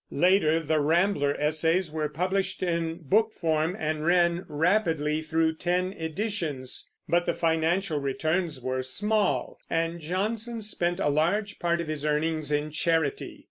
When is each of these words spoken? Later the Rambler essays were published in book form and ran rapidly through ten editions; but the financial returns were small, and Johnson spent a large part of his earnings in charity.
Later 0.09 0.59
the 0.59 0.79
Rambler 0.79 1.35
essays 1.39 1.91
were 1.91 2.09
published 2.09 2.63
in 2.63 2.97
book 3.03 3.31
form 3.33 3.77
and 3.79 4.03
ran 4.03 4.45
rapidly 4.47 5.21
through 5.21 5.57
ten 5.57 5.93
editions; 5.93 6.89
but 7.07 7.25
the 7.25 7.35
financial 7.35 7.99
returns 7.99 8.59
were 8.59 8.81
small, 8.81 9.59
and 9.69 9.99
Johnson 9.99 10.63
spent 10.63 10.99
a 10.99 11.07
large 11.09 11.59
part 11.59 11.79
of 11.81 11.87
his 11.87 12.03
earnings 12.03 12.51
in 12.51 12.71
charity. 12.71 13.39